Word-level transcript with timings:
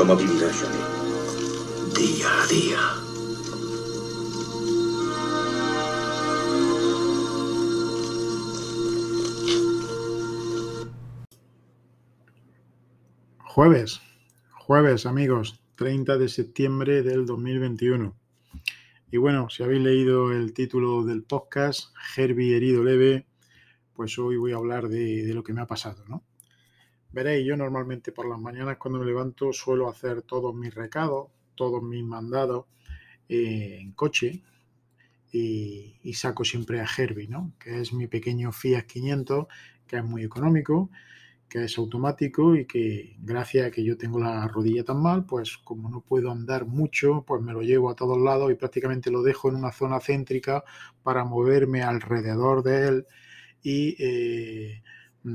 ¿Cómo 0.00 0.16
vivirá 0.16 0.50
Johnny? 0.50 0.78
Día 1.94 2.42
a 2.42 2.46
día. 2.46 2.78
Jueves, 13.44 14.00
jueves 14.52 15.04
amigos, 15.04 15.60
30 15.74 16.16
de 16.16 16.28
septiembre 16.30 17.02
del 17.02 17.26
2021. 17.26 18.16
Y 19.10 19.18
bueno, 19.18 19.50
si 19.50 19.64
habéis 19.64 19.82
leído 19.82 20.32
el 20.32 20.54
título 20.54 21.04
del 21.04 21.24
podcast, 21.24 21.94
Herbie 22.16 22.56
herido 22.56 22.82
leve, 22.82 23.26
pues 23.92 24.18
hoy 24.18 24.38
voy 24.38 24.52
a 24.52 24.56
hablar 24.56 24.88
de, 24.88 25.30
lo 25.34 25.44
que 25.44 25.52
me 25.52 25.60
ha 25.60 25.66
pasado, 25.66 26.06
¿no? 26.08 26.24
Veréis, 27.12 27.46
yo 27.46 27.56
normalmente 27.56 28.12
por 28.12 28.28
las 28.28 28.38
mañanas 28.38 28.76
cuando 28.78 29.00
me 29.00 29.06
levanto 29.06 29.52
suelo 29.52 29.88
hacer 29.88 30.22
todos 30.22 30.54
mis 30.54 30.74
recados, 30.74 31.28
todos 31.54 31.82
mis 31.82 32.04
mandados 32.04 32.66
eh, 33.28 33.78
en 33.80 33.92
coche 33.92 34.42
y, 35.32 36.12
saco 36.14 36.44
siempre 36.44 36.80
a 36.80 36.86
Herbie, 36.86 37.28
¿no? 37.28 37.52
Que 37.58 37.80
es 37.80 37.92
mi 37.92 38.06
pequeño 38.06 38.52
Fiat 38.52 38.84
500, 38.84 39.46
que 39.86 39.96
es 39.98 40.04
muy 40.04 40.24
económico 40.24 40.90
que 41.50 41.64
es 41.64 41.76
automático 41.78 42.54
y 42.54 42.64
que 42.64 43.16
gracias 43.18 43.66
a 43.66 43.70
que 43.72 43.82
yo 43.82 43.98
tengo 43.98 44.20
la 44.20 44.46
rodilla 44.46 44.84
tan 44.84 45.02
mal, 45.02 45.26
pues 45.26 45.58
como 45.58 45.90
no 45.90 46.00
puedo 46.00 46.30
andar 46.30 46.64
mucho, 46.64 47.24
pues 47.26 47.42
me 47.42 47.52
lo 47.52 47.60
llevo 47.62 47.90
a 47.90 47.96
todos 47.96 48.18
lados 48.18 48.52
y 48.52 48.54
prácticamente 48.54 49.10
lo 49.10 49.22
dejo 49.22 49.48
en 49.48 49.56
una 49.56 49.72
zona 49.72 49.98
céntrica 50.00 50.62
para 51.02 51.24
moverme 51.24 51.82
alrededor 51.82 52.62
de 52.62 52.86
él 52.88 53.06
y 53.62 53.96
eh, 53.98 54.82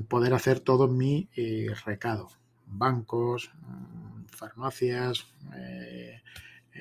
poder 0.07 0.33
hacer 0.33 0.59
todos 0.59 0.89
mis 0.91 1.27
eh, 1.35 1.67
recados, 1.85 2.37
bancos, 2.67 3.51
mm, 3.61 4.25
farmacias, 4.27 5.27
eh, 5.55 6.21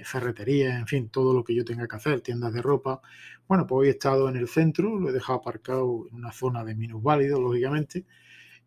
ferreterías, 0.04 0.78
en 0.78 0.86
fin, 0.86 1.08
todo 1.08 1.32
lo 1.32 1.44
que 1.44 1.54
yo 1.54 1.64
tenga 1.64 1.86
que 1.86 1.96
hacer, 1.96 2.20
tiendas 2.20 2.52
de 2.52 2.62
ropa. 2.62 3.00
Bueno, 3.46 3.66
pues 3.66 3.80
hoy 3.80 3.88
he 3.88 3.90
estado 3.90 4.28
en 4.28 4.36
el 4.36 4.48
centro, 4.48 4.98
lo 4.98 5.10
he 5.10 5.12
dejado 5.12 5.38
aparcado 5.38 6.06
en 6.10 6.16
una 6.16 6.32
zona 6.32 6.64
de 6.64 6.74
minusválidos, 6.74 7.40
lógicamente, 7.40 8.04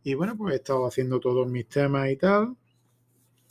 y 0.03 0.13
bueno, 0.13 0.37
pues 0.37 0.53
he 0.53 0.57
estado 0.57 0.85
haciendo 0.87 1.19
todos 1.19 1.47
mis 1.47 1.67
temas 1.67 2.09
y 2.09 2.15
tal. 2.17 2.55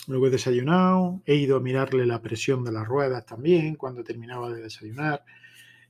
Luego 0.08 0.28
he 0.28 0.30
desayunado, 0.30 1.20
he 1.26 1.34
ido 1.34 1.56
a 1.56 1.60
mirarle 1.60 2.06
la 2.06 2.22
presión 2.22 2.64
de 2.64 2.72
las 2.72 2.86
ruedas 2.86 3.26
también 3.26 3.74
cuando 3.74 4.04
terminaba 4.04 4.50
de 4.52 4.62
desayunar. 4.62 5.24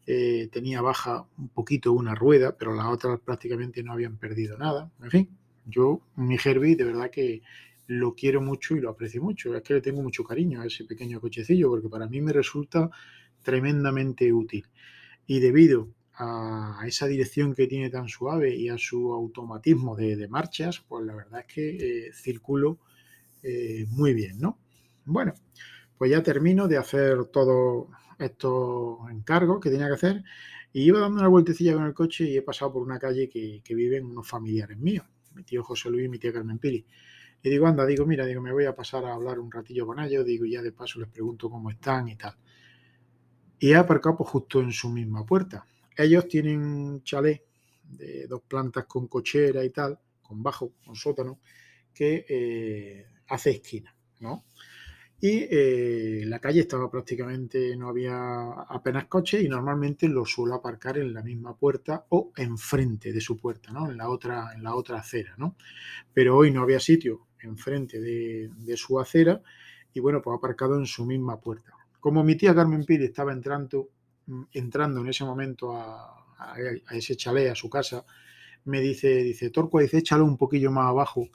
Eh, 0.06 0.48
tenía 0.52 0.82
baja 0.82 1.26
un 1.36 1.48
poquito 1.48 1.92
una 1.92 2.14
rueda, 2.14 2.56
pero 2.56 2.74
las 2.74 2.86
otras 2.86 3.18
prácticamente 3.20 3.82
no 3.82 3.92
habían 3.92 4.16
perdido 4.16 4.56
nada. 4.56 4.90
En 5.02 5.10
fin, 5.10 5.28
yo, 5.64 6.00
mi 6.14 6.36
Herbie, 6.42 6.76
de 6.76 6.84
verdad 6.84 7.10
que 7.10 7.42
lo 7.88 8.14
quiero 8.14 8.40
mucho 8.40 8.76
y 8.76 8.80
lo 8.80 8.90
aprecio 8.90 9.22
mucho. 9.22 9.54
Es 9.54 9.62
que 9.62 9.74
le 9.74 9.80
tengo 9.80 10.02
mucho 10.02 10.24
cariño 10.24 10.60
a 10.62 10.66
ese 10.66 10.84
pequeño 10.84 11.20
cochecillo 11.20 11.70
porque 11.70 11.88
para 11.88 12.06
mí 12.06 12.20
me 12.20 12.32
resulta 12.32 12.90
tremendamente 13.42 14.32
útil. 14.32 14.66
Y 15.26 15.40
debido 15.40 15.88
a 16.18 16.82
esa 16.86 17.06
dirección 17.06 17.54
que 17.54 17.66
tiene 17.66 17.91
tan 17.91 18.08
suave 18.08 18.54
y 18.54 18.68
a 18.68 18.78
su 18.78 19.12
automatismo 19.12 19.96
de, 19.96 20.28
marchas, 20.28 20.80
pues 20.88 21.04
la 21.04 21.14
verdad 21.14 21.41
es 21.41 21.46
que 21.52 21.76
eh, 21.76 22.12
circulo 22.12 22.78
eh, 23.42 23.86
muy 23.91 24.14
bien, 24.14 24.41
¿no? 24.41 24.58
Bueno, 25.04 25.34
pues 25.98 26.10
ya 26.10 26.22
termino 26.22 26.68
de 26.68 26.78
hacer 26.78 27.26
todos 27.26 27.88
estos 28.19 29.11
encargos 29.11 29.61
que 29.61 29.70
tenía 29.70 29.89
que 29.89 29.95
hacer 29.95 30.25
y 30.72 30.83
iba 30.83 31.00
dando 31.00 31.20
una 31.20 31.28
vueltecilla 31.28 31.75
con 31.75 31.84
el 31.84 31.95
coche 31.95 32.25
y 32.25 32.36
he 32.36 32.42
pasado 32.42 32.75
por 32.75 32.83
una 32.83 32.98
calle 32.98 33.28
que, 33.28 33.75
viven 33.75 34.06
unos 34.06 34.28
familiares 34.28 34.78
míos, 34.78 35.06
mi 35.34 35.42
tío 35.42 35.62
José 35.62 35.91
Luis 35.91 36.06
y 36.06 36.09
mi 36.09 36.19
tía 36.19 36.33
Carmen 36.33 36.59
Pili. 36.59 36.84
Y 37.42 37.50
digo, 37.50 37.67
anda, 37.67 37.87
digo, 37.87 38.06
mira, 38.06 38.27
digo, 38.27 38.41
me 38.41 38.53
voy 38.53 38.64
a 38.64 38.75
pasar 38.75 39.05
a 39.05 39.14
hablar 39.14 39.39
un 39.39 39.53
ratillo 39.53 39.87
con 39.87 40.00
ellos, 40.00 40.25
digo, 40.25 40.47
ya 40.47 40.62
de 40.62 40.72
paso 40.72 40.98
les 40.98 41.09
pregunto 41.09 41.48
cómo 41.50 41.70
están 41.70 42.09
y 42.09 42.17
tal. 42.17 42.34
Y 43.59 43.70
he 43.70 43.77
aparcado 43.77 44.17
pues, 44.17 44.31
justo 44.31 44.61
en 44.61 44.72
su 44.72 44.91
misma 44.91 45.25
puerta 45.25 45.67
ellos 45.97 46.28
tienen 46.28 46.61
un 46.61 47.03
chalet 47.03 47.43
de 47.84 48.26
dos 48.26 48.43
plantas 48.43 48.84
con 48.84 49.09
cochera 49.09 49.65
y 49.65 49.71
tal, 49.71 49.99
con 50.22 50.43
bajo, 50.43 50.72
con 50.84 50.94
sótano, 50.94 51.41
que 51.94 52.26
eh, 52.28 53.06
hace 53.28 53.50
esquina, 53.50 53.94
¿no? 54.21 54.44
Y 55.21 55.47
eh, 55.50 56.25
la 56.27 56.38
calle 56.41 56.60
estaba 56.60 56.91
prácticamente, 56.91 57.75
no 57.77 57.88
había 57.88 58.53
apenas 58.69 59.06
coches 59.06 59.43
y 59.43 59.49
normalmente 59.49 60.09
lo 60.09 60.25
suelo 60.27 60.54
aparcar 60.54 60.99
en 60.99 61.15
la 61.15 61.22
misma 61.22 61.56
puerta 61.56 62.04
o 62.10 62.32
enfrente 62.37 63.12
de 63.12 63.21
su 63.21 63.37
puerta, 63.37 63.72
¿no? 63.72 63.91
En 63.91 63.97
la 63.97 64.10
otra, 64.10 64.53
en 64.55 64.62
la 64.62 64.75
otra 64.75 64.99
acera, 64.99 65.34
¿no? 65.38 65.56
Pero 66.12 66.37
hoy 66.37 66.50
no 66.50 66.62
había 66.62 66.81
sitio 66.81 67.28
enfrente 67.41 67.99
de, 68.00 68.50
de 68.55 68.76
su 68.76 69.00
acera 69.00 69.41
y 69.94 70.00
bueno, 70.00 70.21
pues 70.21 70.37
aparcado 70.37 70.78
en 70.78 70.87
su 70.87 71.06
misma 71.06 71.41
puerta. 71.41 71.72
Como 71.99 72.22
mi 72.22 72.37
tía 72.37 72.55
Carmen 72.55 72.84
Piri 72.84 73.06
estaba 73.06 73.32
entrando 73.32 73.91
Mm, 74.26 74.43
entrando 74.53 75.00
en 75.00 75.09
ese 75.09 75.25
momento 75.25 75.72
a, 75.76 76.12
ese 76.91 77.16
chalet, 77.16 77.50
a 77.50 77.55
su 77.55 77.71
casa, 77.71 78.05
me 78.65 78.81
dice, 78.81 79.09
dice, 79.22 79.50
dice, 79.50 79.99
échalo 79.99 80.25
un 80.25 80.37
poquillo 80.37 80.71
más 80.71 80.88
abajo, 80.88 81.28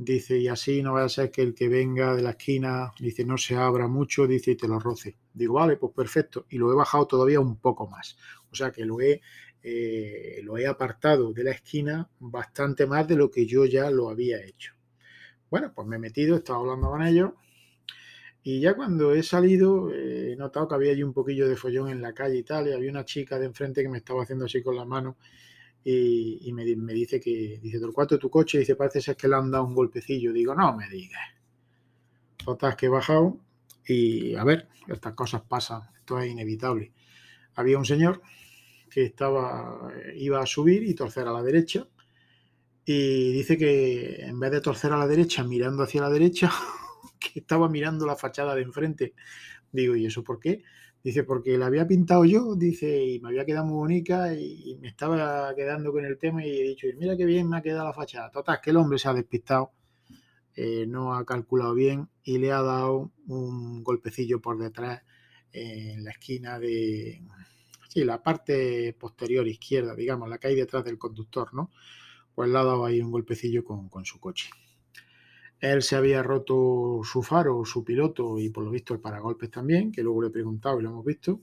dice, 0.00 0.38
y 0.38 0.48
así 0.48 0.82
no 0.82 0.94
vaya 0.94 1.06
a 1.06 1.08
ser 1.10 1.30
que 1.30 1.42
el 1.42 1.54
que 1.54 1.68
venga 1.68 2.16
de 2.16 2.22
la 2.22 2.30
esquina, 2.30 2.90
dice, 2.98 3.24
no 3.24 3.36
se 3.36 3.54
abra 3.54 3.86
mucho, 3.86 4.26
dice, 4.26 4.52
y 4.52 4.56
te 4.56 4.66
lo 4.66 4.78
roce. 4.80 5.18
Digo, 5.34 5.54
vale, 5.54 5.76
pues 5.76 5.92
perfecto, 5.94 6.46
y 6.48 6.56
lo 6.56 6.72
he 6.72 6.74
bajado 6.74 7.06
todavía 7.06 7.38
un 7.38 7.58
poco 7.58 7.86
más. 7.86 8.16
O 8.50 8.54
sea 8.54 8.70
que 8.72 8.86
lo 8.86 9.00
he, 9.02 9.20
eh, 9.62 10.40
lo 10.42 10.56
he 10.56 10.66
apartado 10.66 11.34
de 11.34 11.44
la 11.44 11.50
esquina 11.50 12.08
bastante 12.18 12.86
más 12.86 13.06
de 13.08 13.16
lo 13.16 13.30
que 13.30 13.44
yo 13.44 13.66
ya 13.66 13.90
lo 13.90 14.08
había 14.08 14.42
hecho. 14.42 14.74
Bueno, 15.50 15.70
pues 15.74 15.86
me 15.86 15.96
he 15.96 15.98
metido, 15.98 16.34
he 16.34 16.38
estado 16.38 16.60
hablando 16.60 16.88
con 16.88 17.02
ellos, 17.02 17.32
y 18.42 18.58
ya 18.60 18.74
cuando 18.74 19.12
he 19.12 19.22
salido, 19.22 19.92
he 19.92 20.34
notado 20.36 20.66
que 20.66 20.74
había 20.76 20.92
allí 20.92 21.02
un 21.02 21.12
poquillo 21.12 21.46
de 21.46 21.56
follón 21.56 21.90
en 21.90 22.00
la 22.00 22.14
calle 22.14 22.38
y 22.38 22.42
tal, 22.42 22.68
y 22.68 22.72
había 22.72 22.90
una 22.90 23.04
chica 23.04 23.38
de 23.38 23.44
enfrente 23.46 23.82
que 23.82 23.90
me 23.90 23.98
estaba 23.98 24.22
haciendo 24.22 24.46
así 24.46 24.62
con 24.62 24.76
la 24.76 24.86
mano 24.86 25.18
y, 25.82 26.52
me, 26.52 26.64
dice 26.64 27.20
que, 27.20 27.58
dice, 27.62 27.78
de 27.78 28.18
tu 28.18 28.30
coche, 28.30 28.58
dice, 28.58 28.76
parece 28.76 29.00
ser 29.00 29.16
que 29.16 29.28
le 29.28 29.36
han 29.36 29.50
dado 29.50 29.64
un 29.64 29.74
golpecillo. 29.74 30.32
Digo, 30.32 30.54
no 30.54 30.76
me 30.76 30.88
digas. 30.88 31.20
Total, 32.44 32.76
que 32.76 32.86
he 32.86 32.88
bajado 32.88 33.38
y 33.86 34.34
a 34.36 34.44
ver, 34.44 34.68
estas 34.88 35.14
cosas 35.14 35.42
pasan, 35.42 35.82
esto 35.98 36.20
es 36.20 36.30
inevitable. 36.30 36.92
Había 37.54 37.78
un 37.78 37.84
señor 37.84 38.22
que 38.88 39.04
estaba, 39.04 39.92
iba 40.16 40.40
a 40.40 40.46
subir 40.46 40.82
y 40.84 40.94
torcer 40.94 41.26
a 41.26 41.32
la 41.32 41.42
derecha 41.42 41.88
y 42.84 43.32
dice 43.32 43.56
que 43.56 44.22
en 44.22 44.38
vez 44.40 44.50
de 44.50 44.60
torcer 44.60 44.92
a 44.92 44.96
la 44.96 45.06
derecha, 45.06 45.44
mirando 45.44 45.82
hacia 45.82 46.02
la 46.02 46.10
derecha, 46.10 46.50
que 47.18 47.40
estaba 47.40 47.68
mirando 47.68 48.06
la 48.06 48.16
fachada 48.16 48.54
de 48.54 48.62
enfrente. 48.62 49.14
Digo, 49.72 49.96
¿y 49.96 50.06
eso 50.06 50.24
por 50.24 50.40
qué? 50.40 50.62
Dice, 51.02 51.24
porque 51.24 51.56
la 51.56 51.66
había 51.66 51.86
pintado 51.86 52.24
yo, 52.26 52.54
dice, 52.56 53.02
y 53.02 53.20
me 53.20 53.28
había 53.30 53.46
quedado 53.46 53.66
muy 53.66 53.76
bonita 53.76 54.34
y, 54.34 54.76
me 54.80 54.88
estaba 54.88 55.54
quedando 55.54 55.92
con 55.92 56.04
el 56.04 56.18
tema 56.18 56.44
y 56.44 56.50
he 56.50 56.62
dicho, 56.62 56.86
mira 56.98 57.16
qué 57.16 57.24
bien 57.24 57.48
me 57.48 57.56
ha 57.56 57.62
quedado 57.62 57.86
la 57.86 57.94
fachada. 57.94 58.30
Total, 58.30 58.60
que 58.62 58.70
el 58.70 58.76
hombre 58.76 58.98
se 58.98 59.08
ha 59.08 59.14
despistado, 59.14 59.72
eh, 60.54 60.86
no 60.86 61.14
ha 61.14 61.24
calculado 61.24 61.74
bien 61.74 62.08
y 62.22 62.38
le 62.38 62.52
ha 62.52 62.60
dado 62.62 63.12
un 63.26 63.82
golpecillo 63.82 64.40
por 64.40 64.58
detrás 64.58 65.02
en 65.52 66.04
la 66.04 66.10
esquina 66.10 66.58
de, 66.58 67.22
sí, 67.88 68.04
la 68.04 68.22
parte 68.22 68.92
posterior 68.98 69.46
izquierda, 69.48 69.94
digamos, 69.94 70.28
la 70.28 70.38
que 70.38 70.48
hay 70.48 70.54
detrás 70.54 70.84
del 70.84 70.98
conductor, 70.98 71.52
¿no? 71.54 71.70
Pues 72.34 72.50
le 72.50 72.58
ha 72.58 72.64
dado 72.64 72.84
ahí 72.84 73.00
un 73.00 73.10
golpecillo 73.10 73.64
con, 73.64 73.88
con 73.88 74.04
su 74.04 74.20
coche. 74.20 74.50
Él 75.60 75.82
se 75.82 75.94
había 75.94 76.22
roto 76.22 77.02
su 77.04 77.22
faro, 77.22 77.64
su 77.64 77.84
piloto 77.84 78.38
y 78.38 78.48
por 78.48 78.64
lo 78.64 78.70
visto 78.70 78.94
el 78.94 79.00
paragolpes 79.00 79.50
también, 79.50 79.92
que 79.92 80.02
luego 80.02 80.22
le 80.22 80.28
he 80.28 80.32
preguntado 80.32 80.80
y 80.80 80.82
lo 80.82 80.90
hemos 80.90 81.04
visto. 81.04 81.40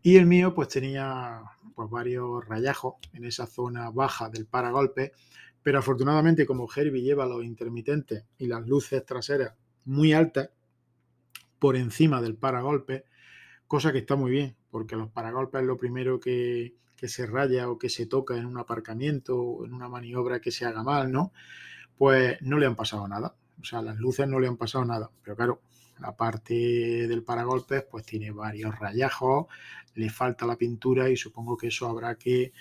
Y 0.00 0.16
el 0.16 0.26
mío 0.26 0.54
pues 0.54 0.68
tenía 0.68 1.42
pues 1.74 1.90
varios 1.90 2.46
rayajos 2.46 2.94
en 3.12 3.24
esa 3.24 3.46
zona 3.46 3.90
baja 3.90 4.30
del 4.30 4.46
paragolpe, 4.46 5.12
pero 5.60 5.80
afortunadamente 5.80 6.46
como 6.46 6.68
Herbie 6.72 7.02
lleva 7.02 7.26
los 7.26 7.44
intermitentes 7.44 8.24
y 8.38 8.46
las 8.46 8.64
luces 8.66 9.04
traseras 9.04 9.54
muy 9.84 10.12
altas 10.12 10.50
por 11.58 11.74
encima 11.74 12.22
del 12.22 12.36
paragolpe, 12.36 13.06
cosa 13.66 13.90
que 13.90 13.98
está 13.98 14.14
muy 14.14 14.30
bien, 14.30 14.56
porque 14.70 14.94
los 14.94 15.10
paragolpes 15.10 15.62
es 15.62 15.66
lo 15.66 15.76
primero 15.76 16.20
que, 16.20 16.76
que 16.96 17.08
se 17.08 17.26
raya 17.26 17.68
o 17.68 17.78
que 17.78 17.88
se 17.88 18.06
toca 18.06 18.36
en 18.36 18.46
un 18.46 18.58
aparcamiento 18.58 19.36
o 19.36 19.66
en 19.66 19.74
una 19.74 19.88
maniobra 19.88 20.40
que 20.40 20.52
se 20.52 20.64
haga 20.64 20.84
mal, 20.84 21.10
¿no? 21.10 21.32
Pues 21.96 22.40
no 22.42 22.58
le 22.58 22.66
han 22.66 22.76
pasado 22.76 23.06
nada. 23.08 23.34
O 23.60 23.64
sea, 23.64 23.82
las 23.82 23.96
luces 23.96 24.28
no 24.28 24.38
le 24.38 24.48
han 24.48 24.56
pasado 24.56 24.84
nada. 24.84 25.10
Pero 25.22 25.36
claro, 25.36 25.60
la 26.00 26.16
parte 26.16 26.54
del 27.06 27.22
paragolpes 27.22 27.84
pues 27.90 28.04
tiene 28.04 28.30
varios 28.30 28.78
rayajos, 28.78 29.46
le 29.94 30.10
falta 30.10 30.46
la 30.46 30.56
pintura 30.56 31.08
y 31.08 31.16
supongo 31.16 31.56
que 31.56 31.68
eso 31.68 31.88
habrá 31.88 32.16
que 32.16 32.52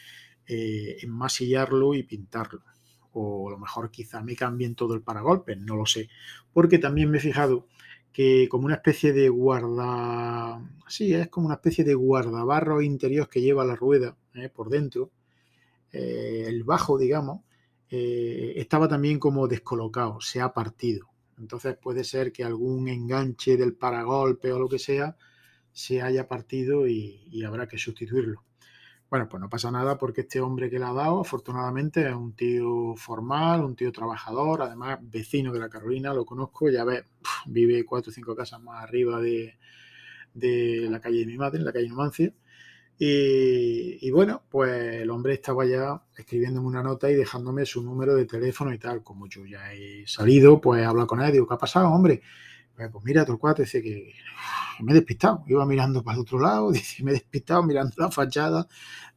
eh, 0.47 0.97
enmasillarlo 1.01 1.93
y 1.95 2.03
pintarlo. 2.03 2.61
O 3.13 3.47
a 3.49 3.51
lo 3.51 3.57
mejor 3.57 3.91
quizá 3.91 4.21
me 4.21 4.35
cambien 4.35 4.75
todo 4.75 4.93
el 4.93 5.01
paragolpes, 5.01 5.57
no 5.57 5.75
lo 5.75 5.85
sé. 5.85 6.09
Porque 6.53 6.79
también 6.79 7.09
me 7.09 7.17
he 7.17 7.21
fijado 7.21 7.67
que 8.11 8.47
como 8.49 8.65
una 8.65 8.75
especie 8.75 9.11
de 9.11 9.29
guarda... 9.29 10.61
Sí, 10.87 11.13
es 11.13 11.27
como 11.29 11.47
una 11.47 11.55
especie 11.55 11.83
de 11.83 11.95
guardabarro 11.95 12.81
interior 12.81 13.27
que 13.29 13.41
lleva 13.41 13.65
la 13.65 13.75
rueda 13.75 14.15
eh, 14.35 14.49
por 14.49 14.69
dentro. 14.69 15.11
Eh, 15.91 16.45
el 16.47 16.63
bajo, 16.63 16.97
digamos, 16.97 17.41
eh, 17.97 18.53
estaba 18.57 18.89
también 18.89 19.19
como 19.19 19.47
descolocado, 19.47 20.19
se 20.19 20.41
ha 20.41 20.51
partido. 20.53 21.07
Entonces 21.37 21.77
puede 21.77 22.03
ser 22.03 22.33
que 22.33 22.43
algún 22.43 22.89
enganche 22.89 23.55
del 23.55 23.73
paragolpe 23.73 24.51
o 24.51 24.59
lo 24.59 24.67
que 24.67 24.79
sea 24.79 25.15
se 25.71 26.01
haya 26.01 26.27
partido 26.27 26.87
y, 26.87 27.41
habrá 27.45 27.67
que 27.67 27.77
sustituirlo. 27.77 28.43
Bueno, 29.09 29.29
pues 29.29 29.39
no 29.39 29.49
pasa 29.49 29.71
nada 29.71 29.97
porque 29.97 30.21
este 30.21 30.41
hombre 30.41 30.69
que 30.69 30.79
le 30.79 30.85
ha 30.85 30.93
dado, 30.93 31.21
afortunadamente, 31.21 32.07
es 32.09 32.15
un 32.15 32.33
tío 32.33 32.95
formal, 32.97 33.63
un 33.63 33.75
tío 33.77 33.91
trabajador, 33.93 34.61
además 34.63 34.99
vecino 35.01 35.53
de 35.53 35.59
la 35.59 35.69
Carolina, 35.69 36.13
lo 36.13 36.25
conozco, 36.25 36.69
ya 36.69 36.83
ves, 36.83 37.05
vive 37.45 37.85
cuatro 37.85 38.09
o 38.09 38.13
cinco 38.13 38.35
casas 38.35 38.61
más 38.61 38.83
arriba 38.83 39.21
de, 39.21 39.57
de 40.33 40.89
la 40.89 40.99
calle 40.99 41.19
de 41.19 41.27
mi 41.27 41.37
madre, 41.37 41.59
en 41.59 41.65
la 41.65 41.73
calle 41.73 41.87
Numancia. 41.87 42.33
Y, 42.97 44.09
bueno, 44.11 44.43
pues 44.49 45.01
el 45.01 45.09
hombre 45.09 45.33
estaba 45.33 45.65
ya 45.65 46.01
escribiéndome 46.17 46.67
una 46.67 46.81
nota 46.81 47.11
y 47.11 47.15
dejándome 47.15 47.65
su 47.65 47.83
número 47.83 48.15
de 48.15 48.25
teléfono 48.25 48.73
y 48.73 48.79
tal. 48.79 49.03
Como 49.03 49.27
yo 49.27 49.45
ya 49.45 49.73
he 49.73 50.07
salido, 50.07 50.61
pues 50.61 50.85
habla 50.85 51.05
con 51.05 51.21
él, 51.21 51.31
digo, 51.31 51.47
¿qué 51.47 51.53
ha 51.55 51.57
pasado, 51.57 51.89
hombre? 51.89 52.21
Pues, 52.75 52.89
pues 52.91 53.03
mira, 53.05 53.25
tu 53.25 53.37
cuate 53.37 53.63
dice 53.63 53.81
que, 53.81 54.13
me 54.81 54.91
he 54.91 54.95
despistado. 54.95 55.43
Iba 55.47 55.65
mirando 55.65 56.03
para 56.03 56.15
el 56.15 56.21
otro 56.21 56.39
lado, 56.39 56.71
dice, 56.71 57.03
me 57.03 57.11
he 57.11 57.15
despistado 57.15 57.63
mirando 57.63 57.93
la 57.97 58.11
fachada. 58.11 58.67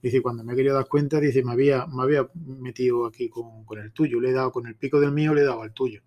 Dice, 0.03 0.23
cuando 0.23 0.45
me 0.45 0.53
he 0.55 0.57
querido 0.57 0.75
dar 0.75 0.89
cuenta, 0.89 1.21
dice, 1.21 1.45
me 1.45 1.53
había, 1.53 1.87
me 1.87 2.03
había 2.03 2.29
metido 2.35 3.07
aquí 3.07 3.29
con, 3.29 3.65
con 3.65 3.79
el 3.79 3.93
tuyo. 3.93 4.21
Le 4.21 4.31
he 4.31 4.33
dado 4.33 4.53
con 4.53 4.67
el 4.67 4.77
pico 4.77 5.01
del 5.01 5.13
mío, 5.13 5.35
le 5.35 5.43
he 5.43 5.45
dado 5.45 5.63
al 5.63 5.73
tuyo. 5.73 6.03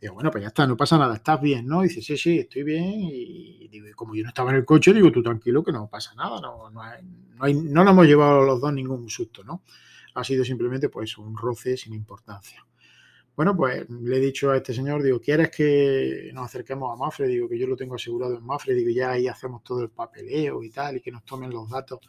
Digo, 0.00 0.14
bueno, 0.14 0.30
pues 0.30 0.42
ya 0.42 0.48
está, 0.48 0.66
no 0.66 0.76
pasa 0.76 0.98
nada, 0.98 1.14
estás 1.14 1.40
bien, 1.40 1.66
¿no? 1.66 1.80
dice, 1.80 2.02
sí, 2.02 2.16
sí, 2.18 2.38
estoy 2.38 2.62
bien. 2.62 2.84
Y 2.84 3.68
digo, 3.68 3.86
como 3.96 4.14
yo 4.14 4.22
no 4.22 4.28
estaba 4.28 4.50
en 4.50 4.56
el 4.56 4.64
coche, 4.64 4.92
digo, 4.92 5.10
tú 5.10 5.22
tranquilo, 5.22 5.64
que 5.64 5.72
no 5.72 5.88
pasa 5.88 6.14
nada, 6.14 6.40
no, 6.40 6.70
no, 6.70 6.82
hay, 6.82 7.54
no, 7.54 7.82
nos 7.82 7.92
hemos 7.92 8.06
llevado 8.06 8.42
los 8.44 8.60
dos 8.60 8.72
ningún 8.72 9.08
susto, 9.08 9.42
¿no? 9.42 9.62
Ha 10.14 10.24
sido 10.24 10.44
simplemente, 10.44 10.88
pues, 10.90 11.16
un 11.16 11.36
roce 11.36 11.76
sin 11.76 11.94
importancia. 11.94 12.66
Bueno, 13.34 13.54
pues 13.54 13.88
le 13.90 14.16
he 14.16 14.20
dicho 14.20 14.50
a 14.50 14.56
este 14.56 14.72
señor, 14.72 15.02
digo, 15.02 15.20
¿quieres 15.20 15.50
que 15.50 16.30
nos 16.32 16.46
acerquemos 16.46 16.90
a 16.92 16.96
Mafre? 16.96 17.26
Digo, 17.28 17.48
que 17.48 17.58
yo 17.58 17.66
lo 17.66 17.76
tengo 17.76 17.94
asegurado 17.94 18.34
en 18.36 18.44
Mafre, 18.44 18.74
digo, 18.74 18.90
ya 18.90 19.10
ahí 19.10 19.28
hacemos 19.28 19.62
todo 19.62 19.82
el 19.82 19.90
papeleo 19.90 20.62
y 20.62 20.70
tal, 20.70 20.96
y 20.96 21.00
que 21.00 21.10
nos 21.10 21.24
tomen 21.24 21.50
los 21.50 21.68
datos. 21.68 22.00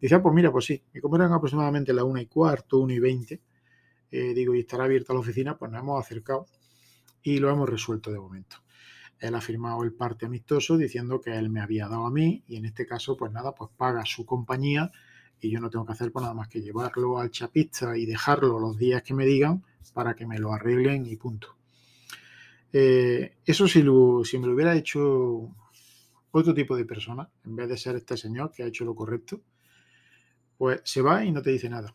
Dice, 0.00 0.16
ah, 0.16 0.22
pues 0.22 0.34
mira, 0.34 0.50
pues 0.50 0.64
sí, 0.64 0.82
y 0.92 1.00
como 1.00 1.16
eran 1.16 1.32
aproximadamente 1.32 1.92
las 1.92 2.04
una 2.04 2.20
y 2.20 2.26
cuarto, 2.26 2.78
una 2.78 2.92
y 2.94 2.98
veinte, 2.98 3.40
eh, 4.10 4.34
digo, 4.34 4.54
y 4.54 4.60
estará 4.60 4.84
abierta 4.84 5.12
la 5.12 5.20
oficina, 5.20 5.56
pues 5.56 5.70
nos 5.70 5.80
hemos 5.80 6.04
acercado 6.04 6.46
y 7.24 7.38
lo 7.38 7.50
hemos 7.50 7.68
resuelto 7.68 8.12
de 8.12 8.20
momento. 8.20 8.58
Él 9.18 9.34
ha 9.34 9.40
firmado 9.40 9.82
el 9.82 9.94
parte 9.94 10.26
amistoso 10.26 10.76
diciendo 10.76 11.20
que 11.20 11.36
él 11.36 11.50
me 11.50 11.60
había 11.60 11.88
dado 11.88 12.06
a 12.06 12.10
mí 12.10 12.44
y 12.46 12.56
en 12.56 12.66
este 12.66 12.86
caso, 12.86 13.16
pues 13.16 13.32
nada, 13.32 13.52
pues 13.52 13.70
paga 13.76 14.04
su 14.04 14.24
compañía 14.26 14.92
y 15.40 15.50
yo 15.50 15.58
no 15.60 15.70
tengo 15.70 15.86
que 15.86 15.92
hacer 15.92 16.12
pues 16.12 16.22
nada 16.22 16.34
más 16.34 16.48
que 16.48 16.60
llevarlo 16.60 17.18
al 17.18 17.30
chapista 17.30 17.96
y 17.96 18.06
dejarlo 18.06 18.60
los 18.60 18.76
días 18.76 19.02
que 19.02 19.14
me 19.14 19.24
digan 19.24 19.64
para 19.94 20.14
que 20.14 20.26
me 20.26 20.38
lo 20.38 20.52
arreglen 20.52 21.06
y 21.06 21.16
punto. 21.16 21.56
Eh, 22.72 23.36
eso 23.46 23.66
si, 23.66 23.80
si 23.80 24.38
me 24.38 24.46
lo 24.46 24.54
hubiera 24.54 24.76
hecho 24.76 25.50
otro 26.30 26.52
tipo 26.52 26.76
de 26.76 26.84
persona, 26.84 27.28
en 27.44 27.56
vez 27.56 27.68
de 27.68 27.78
ser 27.78 27.96
este 27.96 28.16
señor 28.16 28.52
que 28.52 28.62
ha 28.62 28.66
hecho 28.66 28.84
lo 28.84 28.94
correcto, 28.94 29.40
pues 30.58 30.82
se 30.84 31.00
va 31.00 31.24
y 31.24 31.32
no 31.32 31.40
te 31.40 31.50
dice 31.50 31.70
nada. 31.70 31.94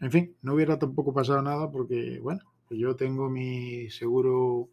En 0.00 0.10
fin, 0.10 0.36
no 0.42 0.54
hubiera 0.54 0.78
tampoco 0.78 1.14
pasado 1.14 1.40
nada 1.40 1.70
porque, 1.70 2.18
bueno, 2.20 2.42
yo 2.70 2.96
tengo 2.96 3.28
mi 3.28 3.90
seguro 3.90 4.70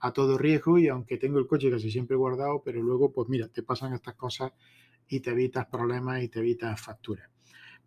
a 0.00 0.12
todo 0.12 0.36
riesgo 0.36 0.78
y 0.78 0.88
aunque 0.88 1.16
tengo 1.16 1.38
el 1.38 1.46
coche 1.46 1.70
casi 1.70 1.90
siempre 1.90 2.16
guardado, 2.16 2.62
pero 2.62 2.82
luego, 2.82 3.10
pues 3.12 3.28
mira, 3.28 3.48
te 3.48 3.62
pasan 3.62 3.94
estas 3.94 4.14
cosas 4.14 4.52
y 5.08 5.20
te 5.20 5.30
evitas 5.30 5.66
problemas 5.66 6.22
y 6.22 6.28
te 6.28 6.40
evitas 6.40 6.80
facturas. 6.80 7.30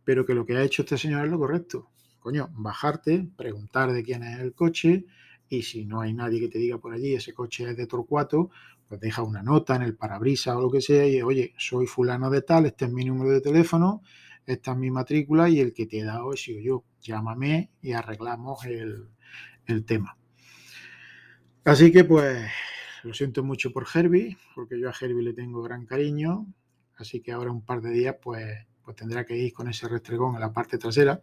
Pero 0.04 0.26
que 0.26 0.34
lo 0.34 0.46
que 0.46 0.56
ha 0.58 0.64
hecho 0.64 0.82
este 0.82 0.98
señor 0.98 1.26
es 1.26 1.32
lo 1.32 1.38
correcto. 1.38 1.92
Coño, 2.20 2.50
bajarte, 2.54 3.28
preguntar 3.38 3.92
de 3.92 4.04
quién 4.04 4.24
es 4.24 4.40
el 4.40 4.54
coche 4.54 5.06
y 5.50 5.62
si 5.62 5.86
no 5.86 6.02
hay 6.02 6.14
nadie 6.14 6.40
que 6.40 6.50
te 6.50 6.60
diga 6.60 6.78
por 6.80 6.94
allí, 6.94 7.14
ese 7.14 7.34
coche 7.34 7.70
es 7.70 7.78
de 7.78 7.88
Torcuato, 7.88 8.50
pues 8.88 9.00
deja 9.00 9.22
una 9.22 9.44
nota 9.44 9.76
en 9.76 9.84
el 9.84 9.96
parabrisas 9.96 10.56
o 10.56 10.62
lo 10.62 10.72
que 10.72 10.82
sea 10.82 11.08
y 11.08 11.22
oye, 11.22 11.54
soy 11.58 11.86
fulano 11.86 12.30
de 12.30 12.42
tal, 12.42 12.66
este 12.66 12.86
es 12.86 12.92
mi 12.92 13.06
número 13.06 13.32
de 13.32 13.42
teléfono, 13.42 14.02
esta 14.46 14.72
es 14.72 14.78
mi 14.78 14.90
matrícula 14.90 15.50
y 15.50 15.60
el 15.60 15.74
que 15.74 15.86
te 15.86 16.00
he 16.00 16.04
dado 16.04 16.34
he 16.34 16.38
sido 16.38 16.62
yo. 16.62 16.84
Llámame 17.02 17.72
y 17.82 17.92
arreglamos 17.92 18.66
el, 18.66 19.10
el 19.68 19.86
tema. 19.86 20.18
Así 21.64 21.92
que 21.92 22.04
pues 22.04 22.50
lo 23.04 23.14
siento 23.14 23.44
mucho 23.44 23.72
por 23.72 23.86
Herbie, 23.94 24.38
porque 24.56 24.80
yo 24.80 24.90
a 24.90 24.94
Herbie 25.00 25.24
le 25.24 25.34
tengo 25.34 25.62
gran 25.62 25.86
cariño, 25.86 26.46
así 26.96 27.22
que 27.22 27.32
ahora 27.32 27.52
un 27.52 27.64
par 27.64 27.82
de 27.82 27.92
días 27.92 28.16
pues, 28.22 28.46
pues 28.84 28.96
tendrá 28.96 29.26
que 29.26 29.38
ir 29.38 29.54
con 29.54 29.68
ese 29.68 29.88
restregón 29.88 30.36
en 30.36 30.42
la 30.42 30.54
parte 30.54 30.78
trasera. 30.78 31.22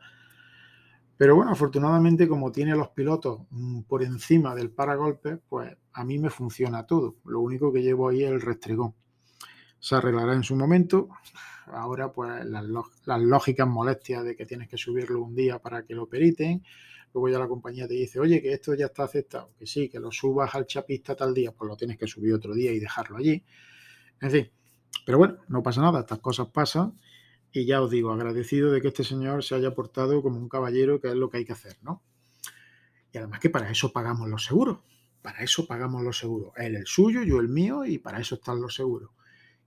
Pero 1.16 1.36
bueno, 1.36 1.52
afortunadamente 1.52 2.26
como 2.26 2.50
tiene 2.50 2.74
los 2.74 2.88
pilotos 2.88 3.42
mm, 3.50 3.82
por 3.82 4.02
encima 4.02 4.54
del 4.54 4.70
paragolpe, 4.70 5.36
pues 5.48 5.76
a 5.92 6.04
mí 6.04 6.18
me 6.18 6.30
funciona 6.30 6.86
todo. 6.86 7.16
Lo 7.24 7.40
único 7.40 7.72
que 7.72 7.82
llevo 7.82 8.08
ahí 8.08 8.24
es 8.24 8.30
el 8.30 8.40
restregón. 8.40 8.94
Se 9.84 9.96
arreglará 9.96 10.32
en 10.32 10.42
su 10.42 10.56
momento. 10.56 11.10
Ahora 11.66 12.10
pues 12.10 12.42
las, 12.46 13.20
lógicas 13.20 13.68
molestias 13.68 14.24
de 14.24 14.34
que 14.34 14.46
tienes 14.46 14.66
que 14.66 14.78
subirlo 14.78 15.20
un 15.20 15.34
día 15.34 15.58
para 15.58 15.84
que 15.84 15.94
lo 15.94 16.08
periten, 16.08 16.64
luego 17.12 17.28
ya 17.28 17.38
la 17.38 17.46
compañía 17.46 17.86
te 17.86 17.92
dice, 17.92 18.18
oye, 18.18 18.40
que 18.40 18.54
esto 18.54 18.72
ya 18.72 18.86
está 18.86 19.04
aceptado, 19.04 19.50
que 19.58 19.66
sí, 19.66 19.90
que 19.90 20.00
lo 20.00 20.10
subas 20.10 20.54
al 20.54 20.66
chapista 20.66 21.14
tal 21.14 21.34
día, 21.34 21.52
pues 21.52 21.68
lo 21.68 21.76
tienes 21.76 21.98
que 21.98 22.06
subir 22.06 22.32
otro 22.32 22.54
día 22.54 22.72
y 22.72 22.80
dejarlo 22.80 23.18
allí. 23.18 23.44
En 24.22 24.30
fin, 24.30 24.50
pero 25.04 25.18
bueno, 25.18 25.36
no 25.48 25.62
pasa 25.62 25.82
nada, 25.82 26.00
estas 26.00 26.20
cosas 26.20 26.48
pasan 26.48 26.98
y 27.52 27.66
ya 27.66 27.82
os 27.82 27.90
digo, 27.90 28.10
agradecido 28.10 28.72
de 28.72 28.80
que 28.80 28.88
este 28.88 29.04
señor 29.04 29.44
se 29.44 29.54
haya 29.54 29.74
portado 29.74 30.22
como 30.22 30.38
un 30.38 30.48
caballero, 30.48 30.98
que 30.98 31.08
es 31.08 31.14
lo 31.14 31.28
que 31.28 31.36
hay 31.36 31.44
que 31.44 31.52
hacer, 31.52 31.76
¿no? 31.82 32.02
Y 33.12 33.18
además 33.18 33.38
que 33.38 33.50
para 33.50 33.70
eso 33.70 33.92
pagamos 33.92 34.30
los 34.30 34.46
seguros, 34.46 34.78
para 35.20 35.40
eso 35.40 35.66
pagamos 35.66 36.02
los 36.02 36.16
seguros, 36.16 36.54
él 36.56 36.74
el 36.74 36.86
suyo, 36.86 37.22
yo 37.22 37.38
el 37.38 37.50
mío 37.50 37.84
y 37.84 37.98
para 37.98 38.18
eso 38.18 38.36
están 38.36 38.62
los 38.62 38.74
seguros 38.74 39.10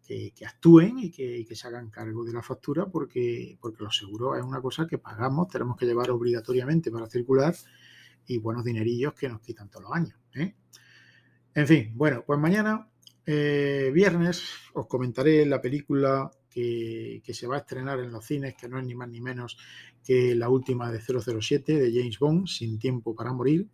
que, 0.07 0.45
actúen 0.45 0.97
y 0.99 1.11
que, 1.11 1.45
se 1.53 1.67
hagan 1.67 1.89
cargo 1.89 2.23
de 2.23 2.33
la 2.33 2.41
factura 2.41 2.85
porque, 2.85 3.57
porque 3.59 3.83
los 3.83 3.95
seguros 3.95 4.37
es 4.37 4.43
una 4.43 4.61
cosa 4.61 4.87
que 4.87 4.97
pagamos, 4.97 5.49
tenemos 5.49 5.75
que 5.77 5.85
llevar 5.85 6.09
obligatoriamente 6.09 6.89
para 6.89 7.09
circular 7.09 7.53
y 8.25 8.37
buenos 8.37 8.63
dinerillos 8.63 9.13
que 9.13 9.27
nos 9.27 9.41
quitan 9.41 9.69
todos 9.69 9.83
los 9.83 9.93
años. 9.93 10.15
¿eh? 10.33 10.55
En 11.53 11.67
fin, 11.67 11.91
bueno, 11.95 12.23
pues 12.25 12.39
mañana, 12.39 12.89
eh, 13.25 13.91
viernes, 13.93 14.43
os 14.73 14.87
comentaré 14.87 15.45
la 15.45 15.61
película 15.61 16.31
que, 16.49 17.21
que, 17.23 17.33
se 17.33 17.47
va 17.47 17.55
a 17.55 17.59
estrenar 17.59 17.99
en 17.99 18.11
los 18.11 18.25
cines, 18.25 18.55
que 18.55 18.69
no 18.69 18.79
es 18.79 18.85
ni 18.85 18.95
más 18.95 19.09
ni 19.09 19.21
menos 19.21 19.57
que 20.03 20.35
la 20.35 20.49
última 20.49 20.91
de 20.91 21.01
007 21.01 21.77
de 21.77 21.91
James 21.91 22.17
Bond, 22.19 22.47
Sin 22.47 22.79
tiempo 22.79 23.13
para 23.13 23.33
morir. 23.33 23.67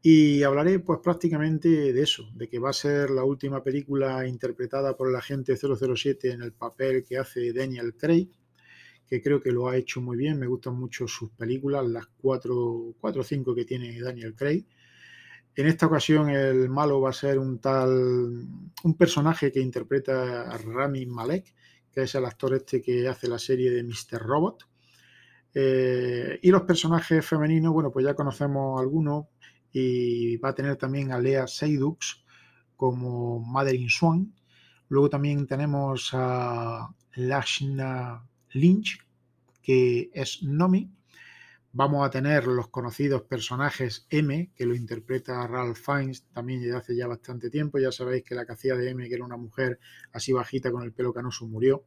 Y 0.00 0.42
hablaré 0.44 0.78
pues 0.78 1.00
prácticamente 1.02 1.68
de 1.92 2.02
eso, 2.02 2.30
de 2.34 2.48
que 2.48 2.60
va 2.60 2.70
a 2.70 2.72
ser 2.72 3.10
la 3.10 3.24
última 3.24 3.62
película 3.62 4.26
interpretada 4.26 4.96
por 4.96 5.08
el 5.08 5.16
agente 5.16 5.56
007 5.56 6.30
en 6.30 6.42
el 6.42 6.52
papel 6.52 7.04
que 7.04 7.18
hace 7.18 7.52
Daniel 7.52 7.94
Craig, 7.96 8.28
que 9.06 9.20
creo 9.20 9.40
que 9.40 9.50
lo 9.50 9.68
ha 9.68 9.76
hecho 9.76 10.00
muy 10.00 10.16
bien, 10.16 10.38
me 10.38 10.46
gustan 10.46 10.78
mucho 10.78 11.08
sus 11.08 11.30
películas, 11.30 11.86
las 11.88 12.06
cuatro, 12.06 12.94
cuatro 13.00 13.22
o 13.22 13.24
cinco 13.24 13.54
que 13.54 13.64
tiene 13.64 14.00
Daniel 14.00 14.34
Craig. 14.36 14.66
En 15.56 15.66
esta 15.66 15.86
ocasión 15.86 16.30
el 16.30 16.68
malo 16.68 17.00
va 17.00 17.10
a 17.10 17.12
ser 17.12 17.38
un 17.38 17.58
tal, 17.58 17.90
un 18.84 18.96
personaje 18.96 19.50
que 19.50 19.60
interpreta 19.60 20.42
a 20.42 20.58
Rami 20.58 21.06
Malek, 21.06 21.52
que 21.90 22.02
es 22.02 22.14
el 22.14 22.24
actor 22.24 22.54
este 22.54 22.80
que 22.80 23.08
hace 23.08 23.26
la 23.26 23.40
serie 23.40 23.72
de 23.72 23.82
Mr. 23.82 24.20
Robot. 24.20 24.68
Eh, 25.52 26.38
y 26.42 26.50
los 26.50 26.62
personajes 26.62 27.26
femeninos, 27.26 27.72
bueno, 27.72 27.90
pues 27.90 28.04
ya 28.04 28.14
conocemos 28.14 28.80
algunos, 28.80 29.26
y 29.72 30.36
va 30.38 30.50
a 30.50 30.54
tener 30.54 30.76
también 30.76 31.12
a 31.12 31.18
Lea 31.18 31.46
Seydoux 31.46 31.98
como 32.76 33.40
Madeline 33.40 33.90
Swan. 33.90 34.34
Luego 34.88 35.10
también 35.10 35.46
tenemos 35.46 36.10
a 36.12 36.88
Lashna 37.14 38.24
Lynch, 38.52 38.98
que 39.62 40.10
es 40.14 40.42
Nomi. 40.42 40.90
Vamos 41.72 42.06
a 42.06 42.10
tener 42.10 42.46
los 42.46 42.68
conocidos 42.68 43.22
personajes 43.22 44.06
M, 44.08 44.50
que 44.54 44.64
lo 44.64 44.74
interpreta 44.74 45.46
Ralph 45.46 45.76
Fiennes 45.76 46.24
también 46.32 46.62
desde 46.62 46.76
hace 46.76 46.96
ya 46.96 47.06
bastante 47.06 47.50
tiempo. 47.50 47.78
Ya 47.78 47.92
sabéis 47.92 48.24
que 48.24 48.34
la 48.34 48.46
que 48.46 48.52
hacía 48.52 48.74
de 48.74 48.90
M, 48.90 49.06
que 49.06 49.14
era 49.14 49.24
una 49.24 49.36
mujer 49.36 49.78
así 50.12 50.32
bajita 50.32 50.70
con 50.72 50.82
el 50.82 50.92
pelo 50.92 51.12
canoso, 51.12 51.46
murió. 51.46 51.84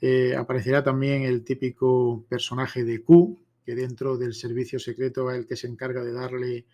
Eh, 0.00 0.36
aparecerá 0.36 0.84
también 0.84 1.22
el 1.22 1.42
típico 1.42 2.24
personaje 2.28 2.84
de 2.84 3.02
Q, 3.02 3.40
que 3.64 3.74
dentro 3.74 4.16
del 4.16 4.34
servicio 4.34 4.78
secreto 4.78 5.30
es 5.30 5.38
el 5.38 5.46
que 5.46 5.56
se 5.56 5.66
encarga 5.66 6.04
de 6.04 6.12
darle 6.12 6.66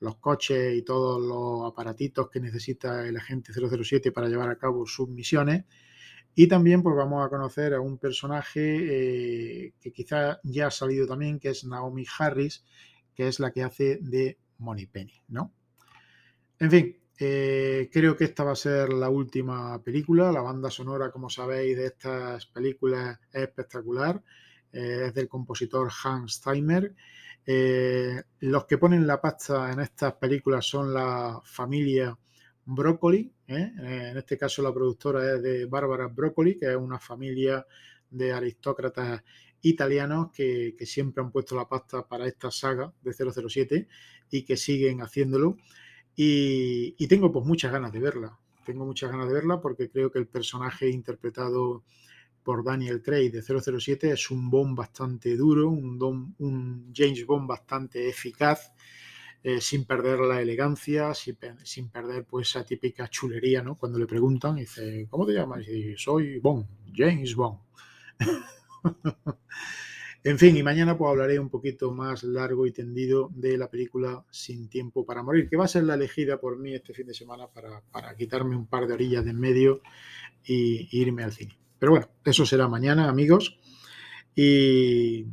los 0.00 0.16
coches 0.16 0.74
y 0.74 0.82
todos 0.82 1.20
los 1.20 1.70
aparatitos 1.70 2.28
que 2.30 2.40
necesita 2.40 3.06
el 3.06 3.16
agente 3.16 3.52
007 3.52 4.12
para 4.12 4.28
llevar 4.28 4.50
a 4.50 4.58
cabo 4.58 4.86
sus 4.86 5.08
misiones. 5.08 5.64
Y 6.34 6.48
también 6.48 6.82
pues 6.82 6.94
vamos 6.94 7.24
a 7.24 7.30
conocer 7.30 7.72
a 7.72 7.80
un 7.80 7.98
personaje 7.98 8.60
eh, 9.66 9.74
que 9.80 9.92
quizá 9.92 10.38
ya 10.44 10.66
ha 10.66 10.70
salido 10.70 11.06
también, 11.06 11.38
que 11.38 11.48
es 11.48 11.64
Naomi 11.64 12.04
Harris, 12.18 12.64
que 13.14 13.28
es 13.28 13.40
la 13.40 13.50
que 13.50 13.62
hace 13.62 13.98
de 14.02 14.38
Penny 14.92 15.22
¿no? 15.28 15.54
En 16.58 16.70
fin, 16.70 16.96
eh, 17.18 17.88
creo 17.90 18.16
que 18.16 18.24
esta 18.24 18.44
va 18.44 18.52
a 18.52 18.56
ser 18.56 18.92
la 18.92 19.08
última 19.08 19.82
película. 19.82 20.30
La 20.30 20.42
banda 20.42 20.70
sonora, 20.70 21.10
como 21.10 21.30
sabéis, 21.30 21.76
de 21.76 21.86
estas 21.86 22.46
películas 22.46 23.18
es 23.32 23.42
espectacular. 23.42 24.22
Eh, 24.72 25.06
es 25.06 25.14
del 25.14 25.28
compositor 25.28 25.90
Hans 26.04 26.34
Steimer 26.34 26.94
Eh, 27.48 28.20
los 28.40 28.64
que 28.64 28.76
ponen 28.76 29.06
la 29.06 29.20
pasta 29.20 29.70
en 29.70 29.78
estas 29.78 30.14
películas 30.14 30.66
son 30.66 30.92
la 30.92 31.40
familia 31.44 32.18
Broccoli. 32.64 33.32
¿eh? 33.46 33.72
En 33.78 34.16
este 34.16 34.36
caso 34.36 34.62
la 34.62 34.74
productora 34.74 35.34
es 35.34 35.42
de 35.42 35.66
Bárbara 35.66 36.08
Broccoli, 36.08 36.58
que 36.58 36.70
es 36.70 36.76
una 36.76 36.98
familia 36.98 37.64
de 38.10 38.32
aristócratas 38.32 39.22
italianos 39.62 40.30
que, 40.32 40.74
siempre 40.80 41.22
han 41.22 41.30
puesto 41.30 41.54
la 41.54 41.68
pasta 41.68 42.06
para 42.06 42.26
esta 42.26 42.50
saga 42.50 42.92
de 43.00 43.12
007 43.12 43.88
y 44.30 44.42
que 44.44 44.56
siguen 44.56 45.00
haciéndolo. 45.00 45.56
Y, 46.16 46.94
y 46.98 47.06
tengo 47.06 47.30
pues 47.30 47.46
muchas 47.46 47.70
ganas 47.70 47.92
de 47.92 48.00
verla. 48.00 48.38
Tengo 48.64 48.84
muchas 48.84 49.10
ganas 49.10 49.28
de 49.28 49.34
verla 49.34 49.60
porque 49.60 49.88
creo 49.88 50.10
que 50.10 50.18
el 50.18 50.26
personaje 50.26 50.88
interpretado 50.88 51.84
por 52.46 52.62
Daniel 52.62 53.02
Craig 53.02 53.32
de 53.32 53.42
007 53.42 54.12
es 54.12 54.30
un 54.30 54.48
Bond 54.48 54.78
bastante 54.78 55.36
duro, 55.36 55.68
un, 55.68 56.92
James 56.94 57.26
Bond 57.26 57.48
bastante 57.48 58.08
eficaz, 58.08 58.72
eh, 59.42 59.60
sin 59.60 59.84
perder 59.84 60.20
la 60.20 60.40
elegancia, 60.40 61.12
sin, 61.12 61.88
perder 61.90 62.24
pues 62.24 62.50
esa 62.50 62.64
típica 62.64 63.08
chulería, 63.08 63.64
¿no? 63.64 63.76
Cuando 63.76 63.98
le 63.98 64.06
preguntan, 64.06 64.54
dice, 64.54 65.08
¿cómo 65.10 65.26
te 65.26 65.32
llamas? 65.32 65.66
Y 65.66 65.72
dice, 65.72 65.94
soy 65.96 66.38
Bond, 66.38 66.66
James 66.94 67.34
Bond. 67.34 67.58
en 70.22 70.38
fin, 70.38 70.56
y 70.56 70.62
mañana 70.62 70.96
pues 70.96 71.10
hablaré 71.10 71.40
un 71.40 71.50
poquito 71.50 71.90
más 71.90 72.22
largo 72.22 72.64
y 72.64 72.70
tendido 72.70 73.28
de 73.34 73.58
la 73.58 73.68
película 73.68 74.24
Sin 74.30 74.68
Tiempo 74.68 75.04
para 75.04 75.24
Morir, 75.24 75.48
que 75.48 75.56
va 75.56 75.64
a 75.64 75.68
ser 75.68 75.82
la 75.82 75.94
elegida 75.94 76.38
por 76.38 76.56
mí 76.56 76.72
este 76.74 76.94
fin 76.94 77.08
de 77.08 77.14
semana 77.14 77.48
para, 77.48 77.80
para 77.90 78.14
quitarme 78.14 78.54
un 78.54 78.68
par 78.68 78.86
de 78.86 78.94
orillas 78.94 79.24
de 79.24 79.32
en 79.32 79.40
medio 79.40 79.80
y 80.44 80.88
irme 80.96 81.24
al 81.24 81.32
cine. 81.32 81.65
Pero 81.78 81.92
bueno, 81.92 82.08
eso 82.24 82.46
será 82.46 82.68
mañana, 82.68 83.08
amigos. 83.08 83.58
Y, 84.34 85.26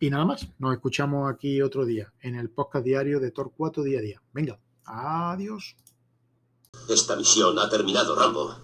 nada 0.00 0.24
más, 0.24 0.48
nos 0.58 0.74
escuchamos 0.74 1.30
aquí 1.30 1.60
otro 1.60 1.84
día 1.84 2.12
en 2.20 2.34
el 2.34 2.50
podcast 2.50 2.84
diario 2.84 3.20
de 3.20 3.30
Tor 3.30 3.52
4 3.56 3.82
día 3.82 3.98
a 3.98 4.02
día. 4.02 4.22
Venga, 4.32 4.58
adiós. 4.84 5.76
Esta 6.88 7.16
misión 7.16 7.58
ha 7.58 7.68
terminado, 7.68 8.14
Rambo. 8.14 8.56